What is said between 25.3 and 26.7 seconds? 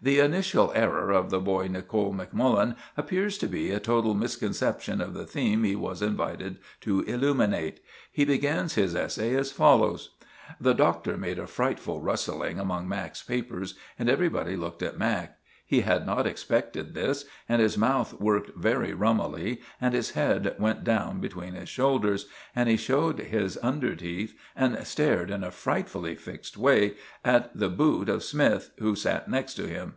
in a frightfully fixed